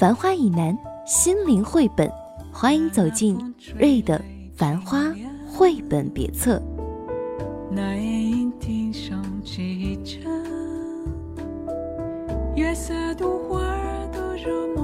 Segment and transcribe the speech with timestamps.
[0.00, 2.10] 繁花以南，心灵绘本，
[2.50, 3.36] 欢迎走进
[3.78, 4.18] 瑞的
[4.56, 5.02] 《繁花》
[5.46, 6.58] 绘本别册。
[7.70, 10.20] 那夜莺啼声齐着，
[12.56, 14.74] 月色独花儿都入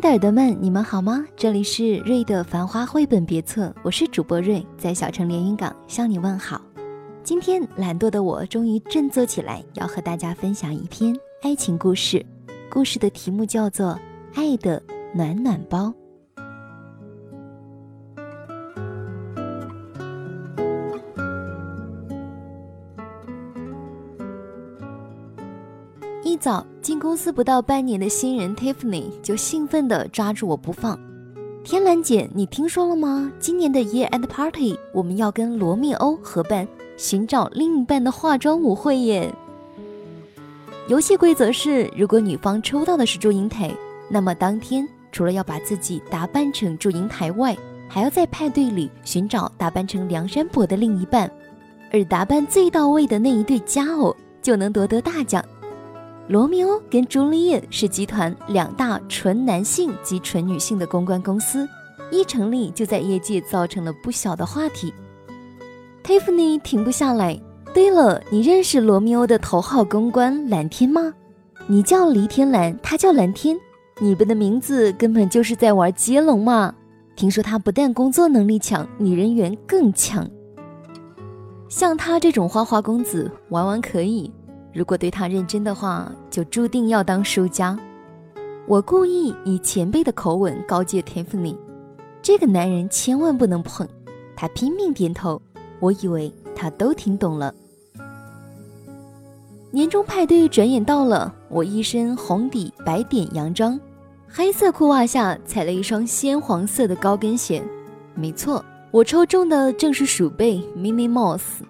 [0.00, 1.22] 爱的耳朵们，你们好吗？
[1.36, 6.58] 这里是瑞的《繁花》绘本别册，我是主播瑞，在小城连云港向你问好。
[7.22, 12.24] 今天懒惰的我终于振作起来，要和大家分享一篇爱情故事。
[12.70, 13.88] 故事的题目叫做
[14.34, 14.82] 《爱的
[15.14, 15.88] 暖暖包》。
[26.40, 30.98] 早进公司不到半年的新人 Tiffany 就兴奋地抓住我不放。
[31.62, 33.30] 天蓝姐，你听说了吗？
[33.38, 36.66] 今年的 Year End Party，我们要跟罗密欧合办。
[36.96, 39.34] 寻找另一半的化妆舞会耶！
[40.88, 43.70] 游戏规则是，如果女方抽到的是祝英台，
[44.08, 51.30] 那么当天除了要把自己打扮成祝英台外，还要在派对里寻找打扮成梁山伯的另一半，
[51.92, 55.44] 而打扮最到位的那一对佳偶就能夺得大奖。
[56.30, 61.68] 罗密欧跟朱丽叶是集团两大纯男性及纯女性的公关公司，
[62.12, 64.94] 一成立就在业界造成了不小的话题。
[66.04, 67.36] Tiffany 停不下来。
[67.74, 71.12] 对了，你认识罗密欧的头号公关蓝天吗？
[71.66, 73.58] 你叫黎天蓝，他叫蓝天，
[73.98, 76.72] 你们的名字根本就是在玩接龙嘛！
[77.16, 80.30] 听说他不但工作能力强，女人缘更强。
[81.68, 84.32] 像他这种花花公子玩玩可以，
[84.72, 87.78] 如果对他认真的话，就注定要当输家。
[88.66, 91.56] 我故意以前辈的口吻告诫 Tiffany，
[92.22, 93.86] 这个男人千万不能碰。
[94.36, 95.40] 他拼命点头。
[95.80, 97.54] 我以为他都听懂了。
[99.70, 103.80] 年终派对转眼到了，我一身红底白点洋装，
[104.28, 107.62] 黑色裤袜下踩了一双鲜黄色的高跟鞋。
[108.14, 111.62] 没错，我抽中的正是鼠辈 Minnie Mouse，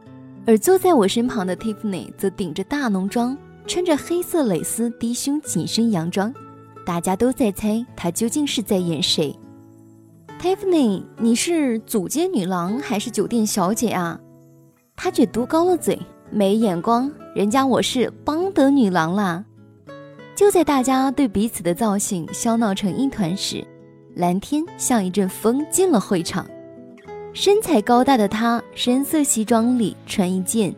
[0.50, 3.38] 而坐在我身旁的 Tiffany 则顶着大浓妆，
[3.69, 6.34] 穿着黑色蕾丝低胸紧身洋装。
[6.84, 9.33] 大家都在猜她究竟是在演谁。
[10.41, 14.19] Tiffany，你是组间女郎还是酒店小姐啊？
[14.97, 15.97] 她却嘟高了嘴，
[16.33, 19.44] 没眼光，人家我是邦德女郎啦！
[20.34, 23.65] 就在大家对彼此的造型笑闹成一团时，
[24.17, 26.44] 蓝天像一阵风进了会场。
[27.33, 30.75] 身材高大的她，深色西装里穿一件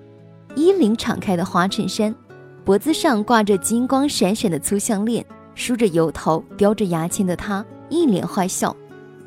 [0.54, 2.14] 衣领敞开的花衬衫，
[2.62, 5.24] 脖子上挂着金光闪闪的粗项链，
[5.54, 8.76] 梳着油头，叼着牙签的她一脸坏笑。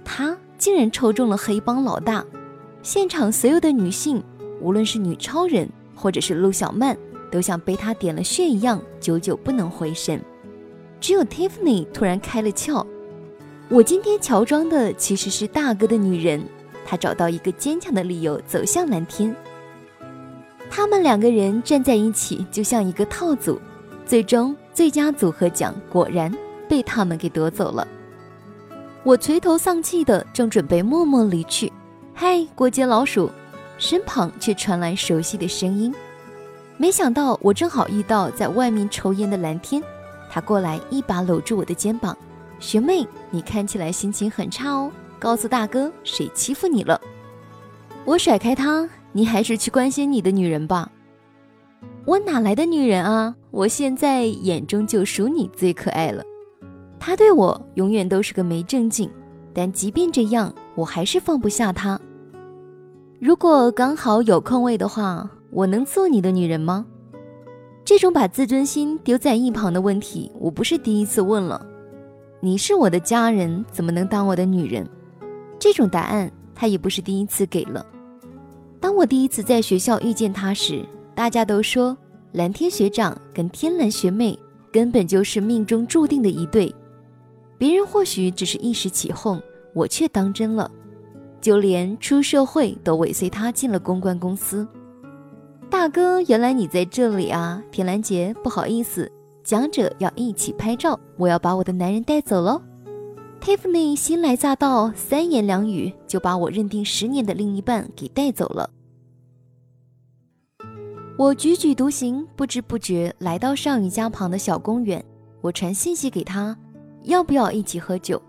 [0.03, 2.24] 他竟然抽中了黑帮老大，
[2.84, 4.24] 现场所有的女性，
[4.62, 6.96] 无论是女超人或者是陆小曼，
[7.31, 10.22] 都像被他点了穴一样，久久不能回神。
[11.02, 12.86] 只有 Tiffany 突然开了窍，
[13.68, 16.40] 我今天乔装的其实是大哥的女人。
[16.85, 19.35] 他找到一个坚强的理由，走向蓝天。
[20.69, 23.59] 他们两个人站在一起，就像一个套组，
[24.06, 26.31] 最终最佳组合奖果然
[26.69, 27.88] 被他们给夺走了。
[29.03, 31.72] 我垂头丧气的，正准备默默离去。
[32.13, 33.29] 嗨，过街老鼠，
[33.78, 35.94] 身旁却传来熟悉的声音。
[36.78, 39.81] 没想到我正好遇到在外面抽烟的蓝天，
[40.30, 42.18] 他过来一把搂住我的肩膀。
[42.59, 44.92] 学妹，你看起来心情很差哦，
[45.25, 47.01] 告诉大哥谁欺负你了。
[48.06, 50.92] 我甩开他，你还是去关心你的女人吧。
[52.06, 53.36] 我哪来的女人啊？
[53.50, 56.24] 我现在眼中就属你最可爱了。
[57.00, 59.10] 他对我永远都是个没正经，
[59.51, 62.00] 但即便这样，我还是放不下他。
[63.19, 66.86] 如果刚好有空位的话，我能做你的女人吗？
[67.83, 71.66] 这种把自尊心丢在一旁的问题，我不是第一次问了。
[72.42, 74.88] 你是我的家人，怎么能当我的女人？
[75.65, 77.83] 这种答案他也不是第一次给了。
[78.79, 80.85] 当我第一次在学校遇见他时，
[81.15, 81.97] 大家都说
[82.33, 84.38] 蓝天学长跟天蓝学妹
[84.71, 86.71] 根本就是命中注定的一对。
[87.57, 89.41] 别人或许只是一时起哄，
[89.73, 90.69] 我却当真了。
[91.41, 94.68] 就连出社会都尾随他进了公关公司。
[95.68, 97.59] 大哥，原来你在这里啊！
[97.71, 99.11] 田兰杰，不好意思，
[99.44, 102.61] 讲者要一起拍照，我要把我的男人带走喽。
[103.45, 108.68] Tiffany 新来乍到，三言两语就把我认定十年的另一半给带走了。
[111.15, 115.06] 我踽踽独行，不知不觉来到尚宇家旁的小公园。
[115.42, 116.57] 我传信息给他，
[117.03, 118.19] 要不要一起喝酒？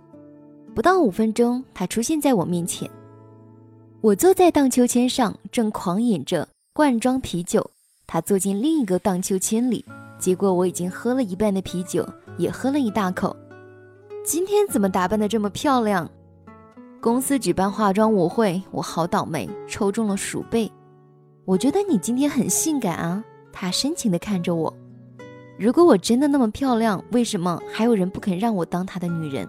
[0.75, 2.87] 不到五分钟，他出现在我面前。
[4.03, 7.71] 我坐在荡秋千上，正狂饮着罐装啤酒。
[8.07, 9.83] 他坐进另一个荡秋千里，
[10.19, 13.35] 结果我已经喝了一半的啤酒，也喝了一大口。
[14.27, 16.11] 今天怎么打扮的这么漂亮？
[17.01, 20.69] 公司举办化妆舞会，我好倒霉，抽中了鼠辈。
[21.45, 23.23] 我觉得你今天很性感啊。
[23.53, 24.77] 他深情地看着我。
[25.57, 29.49] 如果我真的那么漂亮，为什么还有人不肯让我当他的女人？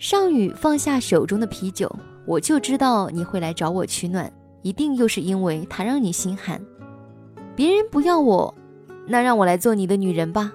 [0.00, 1.88] 尚宇放下手中的啤酒，
[2.26, 4.30] 我就知道你会来找我取暖，
[4.62, 6.60] 一定又是因为他让你心寒。
[7.54, 8.52] 别人不要我，
[9.06, 10.52] 那让我来做你的女人吧。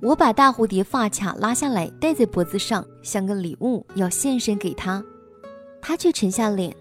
[0.00, 5.02] 我把大蝴蝶发卡拉下来戴在脖子上，像个礼物要献身给他，
[5.80, 6.74] 他却沉下脸。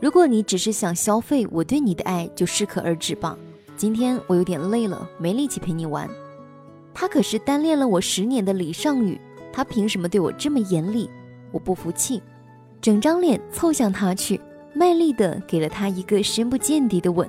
[0.00, 3.36] 如果你只是想消费我对你的爱，就适可而止吧。
[3.76, 6.08] 今天我有点累了，没力气陪你玩。
[6.94, 9.20] 他可是单恋了我十年的李尚宇，
[9.52, 11.10] 他凭什么对我这么严厉？
[11.52, 12.22] 我不服气，
[12.80, 14.40] 整张脸凑向他去，
[14.74, 17.28] 卖力的给了他一个深不见底的吻。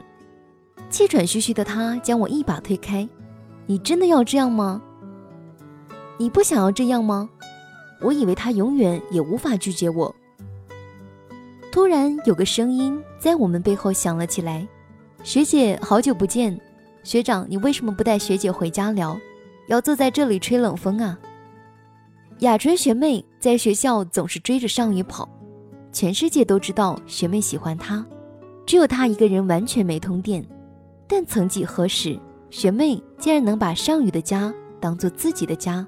[0.90, 3.08] 气喘吁吁的他将我一把推开，
[3.66, 4.82] 你真的要这样吗？
[6.18, 7.30] 你不想要这样吗？
[8.02, 10.14] 我以为他永远也无法拒绝我。
[11.72, 14.68] 突然有个声音在我们背后响了起来
[15.24, 16.60] ：“学姐，好久不见！
[17.04, 19.18] 学长，你为什么不带学姐回家聊？
[19.68, 21.18] 要坐在这里吹冷风啊？”
[22.40, 25.28] 雅纯学妹在学校总是追着尚宇跑，
[25.92, 28.06] 全世界都知道学妹喜欢他，
[28.66, 30.46] 只有他一个人完全没通电。
[31.08, 35.88] 但曾几何时，学妹竟然能把尚宇的家当做自己的家。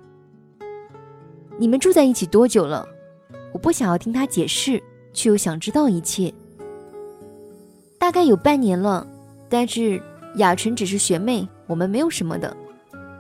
[1.59, 2.87] 你们住在一起多久了？
[3.51, 6.33] 我不想要听他解释，却又想知道一切。
[7.97, 9.05] 大概有半年了，
[9.49, 10.01] 但是
[10.35, 12.55] 雅纯只是学妹，我们没有什么的。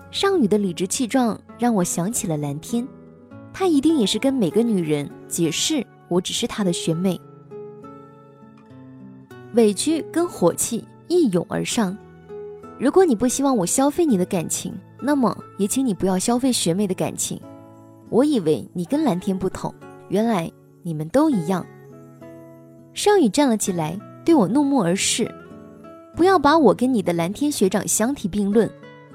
[0.09, 2.87] 尚宇的理直气壮让我想起了蓝天，
[3.51, 7.19] 他一定也是跟每个女人解释我只是他的学妹。
[9.55, 11.95] 委屈跟火气一涌而上。
[12.79, 17.37] 如果你不希望我消费你的感情，那么也请你不要消费学妹的感情。
[18.09, 19.73] 我以为你跟蓝天不同，
[20.09, 20.51] 原来
[20.81, 21.65] 你们都一样。
[22.93, 25.29] 尚宇站了起来，对我怒目而视。
[26.15, 28.69] 不要把我跟你的蓝天学长相提并论。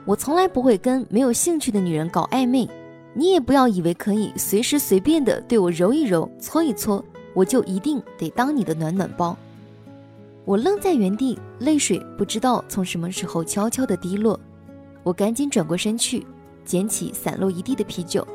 [0.06, 2.68] 我从来不会跟没有兴趣的女人搞暧昧。
[3.16, 9.36] 你也不要以为可以随时随便的对我揉一揉、搓一搓，我就一定得当你的暖暖包。
[10.44, 14.38] 我愣在原地，泪水不知道从什么时候悄悄的滴落。
[15.02, 16.26] 我赶紧转过身去，
[16.64, 18.26] 捡起散落一地的啤酒。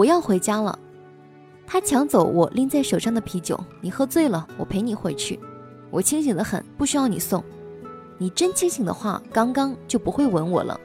[0.00, 0.78] 我要回家了，
[1.66, 3.60] 他抢走我拎在手上的啤酒。
[3.82, 5.38] 你喝醉了，我陪你回去。
[5.90, 7.44] 我清醒的很，不需要你送。
[8.16, 10.80] 你真清醒的话，刚刚就不会吻我了。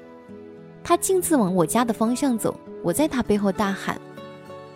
[0.84, 3.98] 他径自往我家的方向走，我在他背后大喊：“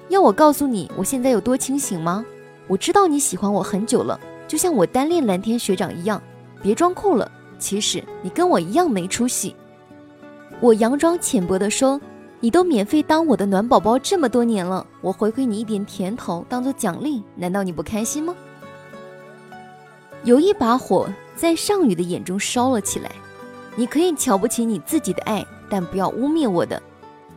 [0.07, 2.25] 要我告诉你我现在有多清醒吗？
[2.69, 4.17] 我知道你喜欢我很久了，
[4.47, 6.21] 就像我单恋蓝天学长一样。
[6.61, 9.53] 别装酷了，其实你跟我一样没出息。”
[10.61, 11.99] 我佯装浅薄的说。
[12.41, 18.33] 你都免费当我的暖宝宝这么多年了，我回馈你一点甜头当做奖励，难道你不开心吗？
[20.23, 23.11] 有一把火在尚宇的眼中烧了起来。
[23.75, 26.81] 你可以瞧不起你自己的爱，但不要污蔑我的。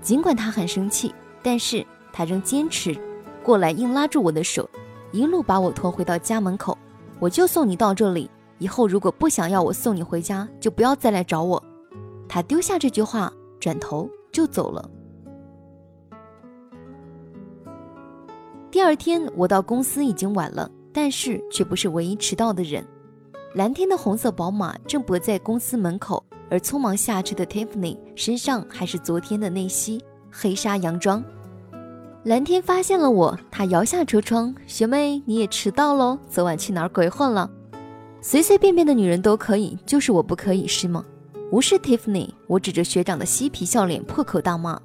[0.00, 2.96] 尽管他很生气，但是他仍坚持
[3.44, 4.68] 过来，硬拉住我的手，
[5.12, 6.76] 一路把我拖回到家门口。
[7.20, 8.28] 我就送你到这里，
[8.58, 11.62] 以后如果不想要我送你回家，就不要再来找我。
[12.28, 14.08] 他丢下这句话，转头。
[14.32, 14.90] 就走了。
[18.70, 22.82] 第二天，我到公司已经晚了，但是却不是唯一迟到的人。
[23.54, 31.22] 蓝天的红色宝马正泊在公司门口，而匆忙下车的 Tiffany 身上还是昨天的那袭黑纱洋装。
[32.24, 36.18] 蓝天发现了我，他摇下车窗：“学妹，你也迟到喽？
[36.30, 37.50] 昨晚去哪儿鬼混了？
[38.22, 41.04] 随随便便的女人都可以，就是我不可以，是吗？”
[41.52, 44.80] 不是 Tiffany，我指着学长的嬉皮笑脸破口大骂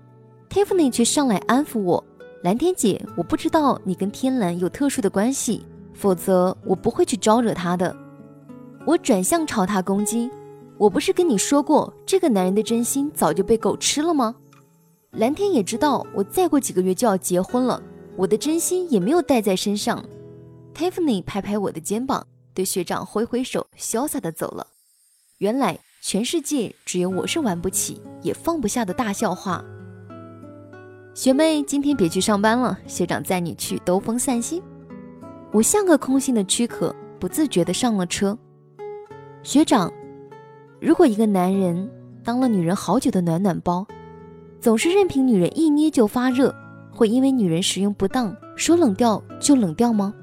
[0.49, 2.03] ，Tiffany 却上来安抚我
[2.43, 7.95] ：“蓝天姐，我不知道你跟天蓝有特殊的关系，否则我不会去招惹他的。”
[8.85, 10.29] 我转向朝他攻击
[10.77, 14.35] ：“我不是跟你说过，这个男人的真心早就被狗吃了吗？”
[15.15, 17.81] 蓝天也知道我再过几个月就要结婚了，
[18.17, 20.03] 我的真心也没有带在身上。
[20.75, 24.67] Tiffany 拍拍我的肩膀，对学长挥挥手，潇洒的走了。
[25.37, 29.63] 原来全世界只有我是玩不起也放不下的大笑话。
[31.13, 34.61] 学妹，今天别去上班了，学长载你去兜风散心。
[35.51, 38.37] 我像个空心的躯壳，不自觉的上了车。
[39.41, 39.91] 学长，
[40.79, 41.89] 如果一个男人
[42.23, 43.85] 当了女人好久的暖暖包，
[44.61, 46.53] 总是任凭女人一捏就发热，
[46.91, 50.13] 会因为女人使用不当说冷掉就冷掉吗？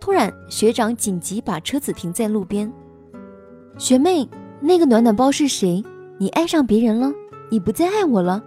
[0.00, 2.72] 突然，学长紧急把车子停在路边。
[3.76, 4.28] 学妹，
[4.60, 5.82] 那个暖暖包是谁？
[6.18, 7.12] 你爱上别人了？
[7.48, 8.42] 你不再爱我了？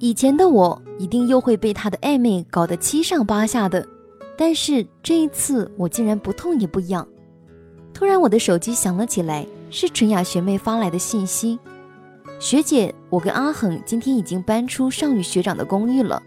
[0.00, 3.86] 以前的我一定又会被他的暧昧搞得七上八下的，
[4.36, 7.06] 但是这一次我竟然不痛也不痒。
[7.92, 11.58] 突然我的手机响了起来，是纯雅学妹发来的信息
[12.40, 16.20] ：“学姐，我跟阿恒今天已经搬出尚宇学长的公寓了，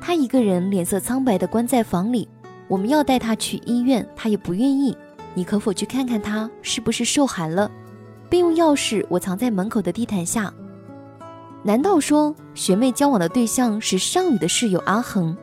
[0.00, 2.28] 他一个人脸色苍白的关在房里，
[2.68, 4.94] 我们要带他去医院，他也不愿意。
[5.32, 7.70] 你可否去看看他是不是受寒了？
[8.34, 10.52] 备用钥匙我藏在门口的地毯下。”
[11.62, 15.36] 难道说学妹交往的对象是上宇的室友阿恒？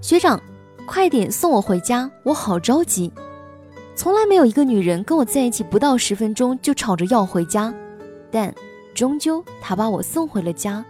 [0.00, 0.40] 学长，
[0.86, 3.12] 快点送我回家，我好着急。
[3.94, 7.72] 从来没有一个女人跟我在一起不到十分钟就吵着要回家，
[8.30, 8.52] 但
[8.94, 10.82] 终究他把我送回了家。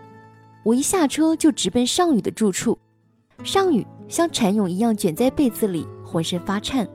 [0.63, 2.79] 我一下车就直奔上宇的住处，
[3.43, 6.89] 上宇像蚕蛹一样卷在被子里，浑身发颤。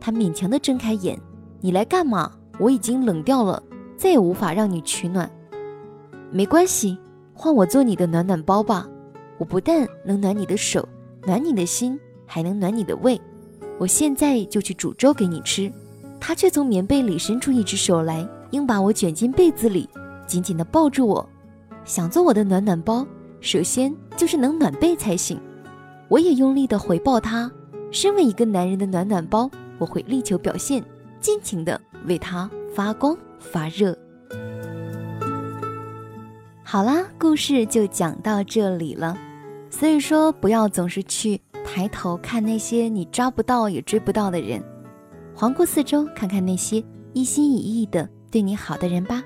[0.00, 1.20] 他勉强的睁开眼
[1.60, 2.32] ：“你来干嘛？
[2.60, 3.60] 我已经冷掉了，
[3.96, 5.28] 再也无法让你取暖。”
[6.30, 6.96] 没关系，
[7.34, 8.86] 换我做你的暖暖包吧。
[9.38, 10.86] 我不但能暖你的手，
[11.26, 13.20] 暖你的心，还能暖你的胃。
[13.78, 15.72] 我现在就去煮粥给你吃。
[16.20, 19.88] 他却从棉被里伸出一只手来，硬把我卷进被子里，
[20.26, 21.26] 紧紧地抱住我。
[21.86, 23.06] 想做我的暖暖包，
[23.40, 25.40] 首先就是能暖被才行。
[26.08, 27.50] 我也用力地回抱他。
[27.90, 30.84] 身为一个男人的暖暖包，我会力求表现，
[31.18, 33.96] 尽情地为它发光发热。
[36.62, 39.16] 好啦，故事就讲到这里了。
[39.70, 44.62] 所以说，不要总是去抬头看那些你抓不到也追不到的人，
[45.34, 49.22] 环顾四周，看看那些一心一意的对你好的人吧。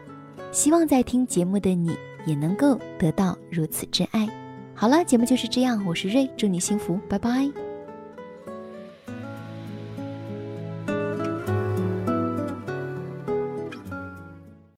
[0.53, 4.29] 希望在听节目的你也能够得到如此真爱。
[4.75, 7.64] 好了，节目就是这样，我是瑞，祝你幸福，拜拜。